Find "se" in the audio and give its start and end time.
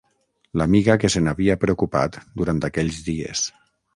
1.15-1.21